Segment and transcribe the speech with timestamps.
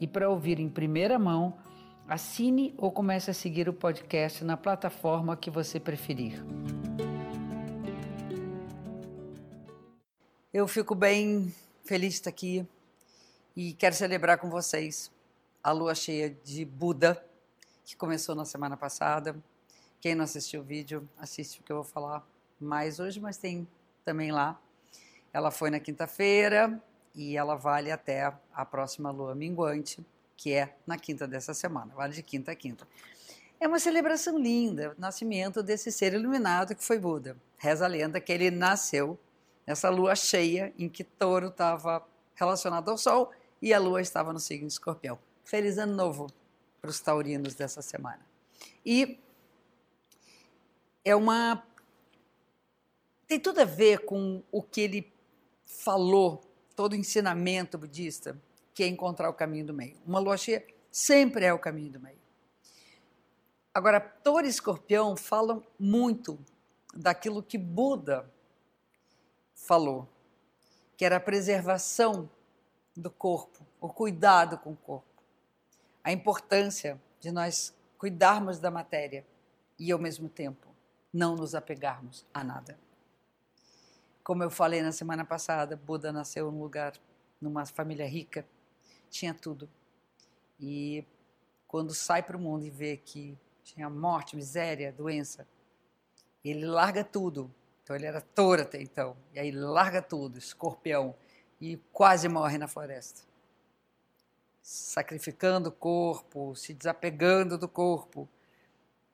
[0.00, 1.56] e para ouvir em primeira mão,
[2.08, 6.42] assine ou comece a seguir o podcast na plataforma que você preferir.
[10.52, 11.54] Eu fico bem
[11.84, 12.66] feliz de estar aqui
[13.54, 15.12] e quero celebrar com vocês
[15.62, 17.22] a lua cheia de Buda,
[17.84, 19.36] que começou na semana passada.
[20.00, 22.26] Quem não assistiu o vídeo, assiste o que eu vou falar
[22.58, 23.68] mais hoje, mas tem
[24.04, 24.58] também lá.
[25.32, 26.82] Ela foi na quinta-feira,
[27.14, 30.04] e ela vale até a próxima lua minguante,
[30.36, 32.86] que é na quinta dessa semana, vale de quinta a quinta.
[33.58, 37.36] É uma celebração linda, o nascimento desse ser iluminado que foi Buda.
[37.58, 39.18] Reza a lenda que ele nasceu
[39.66, 42.02] nessa lua cheia em que touro estava
[42.34, 45.18] relacionado ao sol e a lua estava no signo de escorpião.
[45.44, 46.26] Feliz ano novo
[46.80, 48.24] para os taurinos dessa semana.
[48.84, 49.18] E
[51.04, 51.62] é uma.
[53.26, 55.12] tem tudo a ver com o que ele
[55.66, 56.49] falou
[56.80, 58.40] todo ensinamento budista,
[58.72, 59.98] que é encontrar o caminho do meio.
[60.06, 62.16] Uma lua cheia sempre é o caminho do meio.
[63.74, 66.42] Agora, Touro e Escorpião falam muito
[66.94, 68.32] daquilo que Buda
[69.54, 70.08] falou,
[70.96, 72.30] que era a preservação
[72.96, 75.22] do corpo, o cuidado com o corpo,
[76.02, 79.26] a importância de nós cuidarmos da matéria
[79.78, 80.66] e, ao mesmo tempo,
[81.12, 82.78] não nos apegarmos a nada.
[84.30, 86.92] Como eu falei na semana passada, Buda nasceu num lugar,
[87.40, 88.46] numa família rica,
[89.10, 89.68] tinha tudo.
[90.60, 91.04] E
[91.66, 95.48] quando sai para o mundo e vê que tinha morte, miséria, doença,
[96.44, 97.52] ele larga tudo.
[97.82, 99.16] Então ele era touro até então.
[99.34, 101.12] E aí larga tudo, escorpião,
[101.60, 103.22] e quase morre na floresta.
[104.62, 108.28] Sacrificando o corpo, se desapegando do corpo.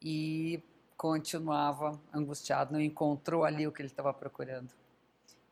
[0.00, 0.62] E
[0.96, 4.78] continuava angustiado, não encontrou ali o que ele estava procurando.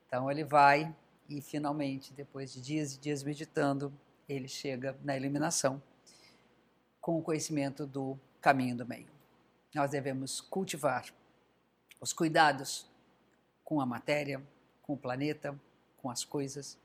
[0.09, 0.93] Então ele vai
[1.29, 3.93] e finalmente, depois de dias e dias meditando,
[4.27, 5.79] ele chega na iluminação
[6.99, 9.07] com o conhecimento do caminho do meio.
[9.75, 11.05] Nós devemos cultivar
[12.01, 12.89] os cuidados
[13.63, 14.41] com a matéria,
[14.81, 15.55] com o planeta,
[16.01, 16.75] com as coisas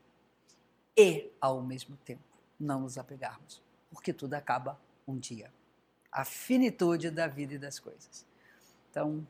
[0.95, 2.21] e, ao mesmo tempo,
[2.59, 3.59] não nos apegarmos,
[3.89, 5.51] porque tudo acaba um dia.
[6.11, 8.23] A finitude da vida e das coisas.
[8.91, 9.25] Então,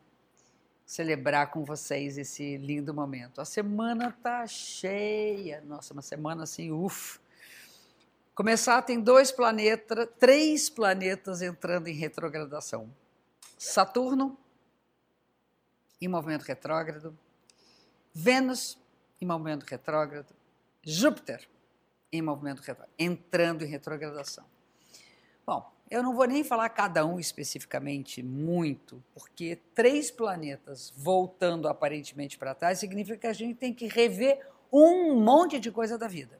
[0.95, 3.41] celebrar com vocês esse lindo momento.
[3.41, 7.19] A semana tá cheia, nossa, uma semana assim, uff.
[8.33, 12.89] Começar tem dois planetas, três planetas entrando em retrogradação.
[13.57, 14.37] Saturno
[15.99, 17.17] em movimento retrógrado,
[18.13, 18.77] Vênus
[19.19, 20.33] em movimento retrógrado,
[20.81, 21.45] Júpiter
[22.09, 24.45] em movimento retrógrado, entrando em retrogradação.
[25.45, 32.37] Bom, eu não vou nem falar cada um especificamente muito, porque três planetas voltando aparentemente
[32.37, 36.37] para trás significa que a gente tem que rever um monte de coisa da vida.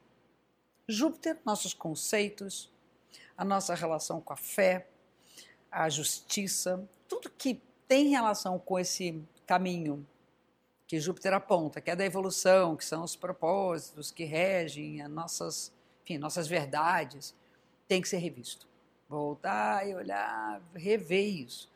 [0.89, 2.69] Júpiter, nossos conceitos,
[3.37, 4.89] a nossa relação com a fé,
[5.71, 10.05] a justiça, tudo que tem relação com esse caminho
[10.85, 15.73] que Júpiter aponta, que é da evolução, que são os propósitos que regem as nossas,
[16.03, 17.33] enfim, nossas verdades,
[17.87, 18.74] tem que ser revisto
[19.15, 21.69] voltar e olhar, rever isso.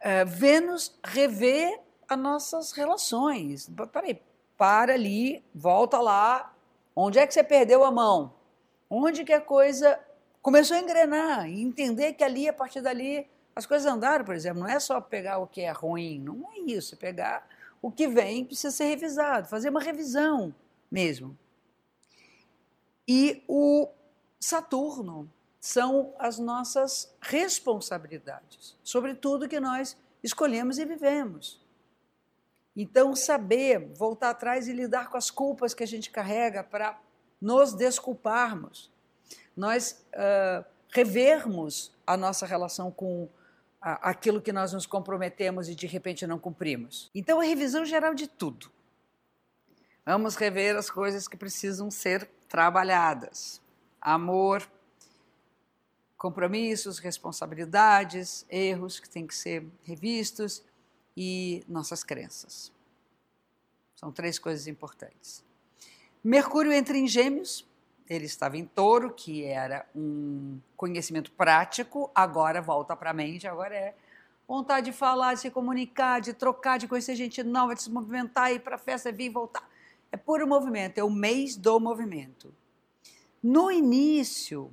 [0.00, 1.78] Uh, Vênus revê
[2.08, 3.70] as nossas relações.
[3.92, 4.20] Peraí,
[4.56, 6.52] para ali, volta lá.
[6.94, 8.34] Onde é que você perdeu a mão?
[8.88, 9.98] Onde que a coisa
[10.42, 14.60] começou a engrenar e entender que ali, a partir dali, as coisas andaram, por exemplo.
[14.60, 16.94] Não é só pegar o que é ruim, não é isso.
[16.94, 17.46] É pegar
[17.80, 20.52] o que vem precisa ser revisado, fazer uma revisão
[20.90, 21.38] mesmo.
[23.06, 23.88] E o
[24.40, 25.30] Saturno
[25.60, 31.60] são as nossas responsabilidades sobre tudo que nós escolhemos e vivemos.
[32.74, 36.98] Então, saber voltar atrás e lidar com as culpas que a gente carrega para
[37.40, 38.90] nos desculparmos,
[39.56, 43.28] nós uh, revermos a nossa relação com
[43.80, 47.10] aquilo que nós nos comprometemos e de repente não cumprimos.
[47.14, 48.70] Então, a revisão geral de tudo.
[50.04, 53.60] Vamos rever as coisas que precisam ser trabalhadas.
[54.00, 54.68] Amor,
[56.20, 60.62] compromissos, responsabilidades, erros que têm que ser revistos
[61.16, 62.70] e nossas crenças.
[63.96, 65.42] São três coisas importantes.
[66.22, 67.66] Mercúrio entra em Gêmeos,
[68.06, 73.74] ele estava em touro, que era um conhecimento prático, agora volta para a mente, agora
[73.74, 73.94] é
[74.46, 78.52] vontade de falar, de se comunicar, de trocar, de conhecer gente nova, de se movimentar,
[78.52, 79.66] ir para a festa, vir e voltar.
[80.12, 82.54] É puro movimento, é o mês do movimento.
[83.42, 84.70] No início,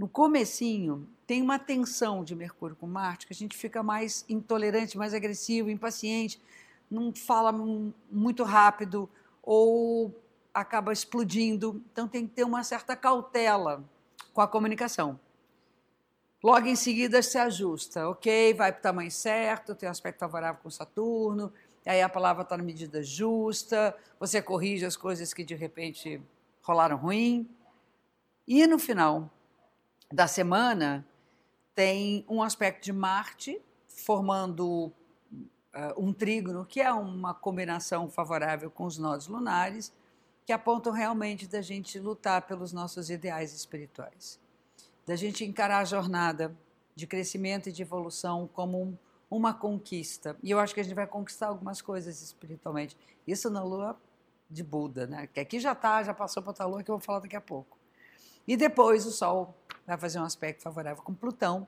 [0.00, 4.96] no comecinho, tem uma tensão de Mercúrio com Marte, que a gente fica mais intolerante,
[4.96, 6.40] mais agressivo, impaciente,
[6.90, 7.52] não fala
[8.10, 9.10] muito rápido
[9.42, 10.18] ou
[10.54, 11.84] acaba explodindo.
[11.92, 13.84] Então tem que ter uma certa cautela
[14.32, 15.20] com a comunicação.
[16.42, 20.62] Logo em seguida se ajusta, ok, vai para o tamanho certo, tem um aspecto favorável
[20.62, 21.52] com Saturno,
[21.84, 26.22] aí a palavra está na medida justa, você corrige as coisas que de repente
[26.62, 27.46] rolaram ruim.
[28.48, 29.30] E no final
[30.12, 31.06] da semana
[31.74, 34.92] tem um aspecto de Marte formando uh,
[35.96, 39.92] um trígono, que é uma combinação favorável com os nodos lunares,
[40.44, 44.40] que apontam realmente da gente lutar pelos nossos ideais espirituais
[45.10, 46.56] da gente encarar a jornada
[46.94, 48.96] de crescimento e de evolução como um,
[49.28, 50.36] uma conquista.
[50.40, 52.96] E eu acho que a gente vai conquistar algumas coisas espiritualmente.
[53.26, 53.98] Isso na lua
[54.48, 55.26] de Buda, né?
[55.26, 57.40] Que aqui já está, já passou para outra lua que eu vou falar daqui a
[57.40, 57.76] pouco.
[58.46, 59.52] E depois o Sol
[59.96, 61.66] vai fazer um aspecto favorável com Plutão,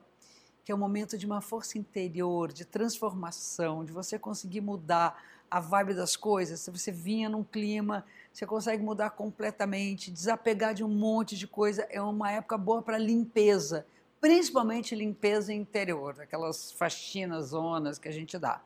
[0.63, 5.59] que é um momento de uma força interior, de transformação, de você conseguir mudar a
[5.59, 6.59] vibe das coisas.
[6.61, 11.83] Se você vinha num clima você consegue mudar completamente, desapegar de um monte de coisa.
[11.91, 13.85] É uma época boa para limpeza,
[14.19, 18.59] principalmente limpeza interior, aquelas faxinas, zonas que a gente dá.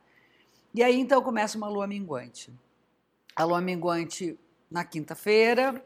[0.74, 2.54] E aí então começa uma lua minguante.
[3.36, 4.39] A lua minguante
[4.71, 5.83] na quinta-feira,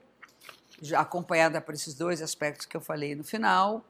[0.95, 3.86] acompanhada por esses dois aspectos que eu falei no final,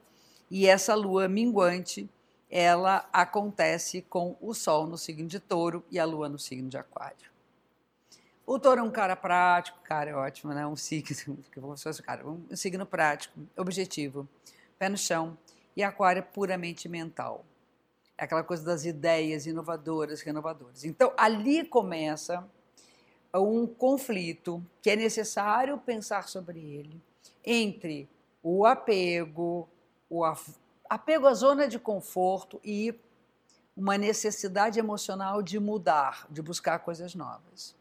[0.50, 2.08] e essa lua minguante,
[2.50, 6.76] ela acontece com o sol no signo de Touro e a lua no signo de
[6.76, 7.32] Aquário.
[8.44, 10.66] O touro é um cara prático, cara, é ótimo, né?
[10.66, 11.38] Um signo,
[11.78, 14.28] fosse cara, um signo prático, objetivo,
[14.78, 15.38] pé no chão.
[15.76, 17.46] E aquário é puramente mental.
[18.18, 20.84] É aquela coisa das ideias inovadoras, renovadoras.
[20.84, 22.46] Então, ali começa
[23.38, 27.00] um conflito que é necessário pensar sobre ele
[27.44, 28.08] entre
[28.42, 29.68] o apego,
[30.10, 30.24] o
[30.88, 32.94] apego à zona de conforto e
[33.76, 37.74] uma necessidade emocional de mudar, de buscar coisas novas.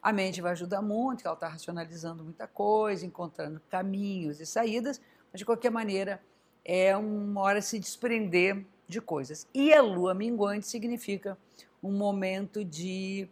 [0.00, 5.00] A mente vai ajudar muito, ela está racionalizando muita coisa, encontrando caminhos e saídas,
[5.32, 6.22] mas de qualquer maneira
[6.64, 9.48] é uma hora de se desprender de coisas.
[9.52, 11.36] E a lua minguante significa
[11.82, 13.28] um momento de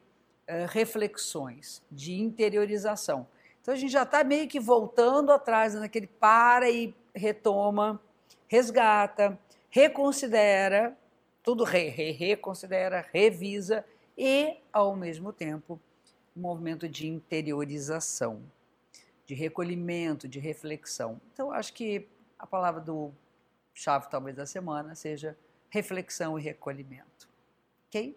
[0.68, 3.26] reflexões, de interiorização.
[3.60, 8.00] Então a gente já está meio que voltando atrás naquele para e retoma,
[8.48, 9.38] resgata,
[9.68, 10.96] reconsidera,
[11.42, 13.84] tudo re, re, reconsidera, revisa
[14.16, 15.80] e, ao mesmo tempo,
[16.36, 18.42] um movimento de interiorização,
[19.26, 21.20] de recolhimento, de reflexão.
[21.32, 22.06] Então, acho que
[22.38, 23.12] a palavra do
[23.72, 25.36] chave, talvez, da semana seja
[25.70, 27.28] reflexão e recolhimento.
[27.88, 28.16] Ok?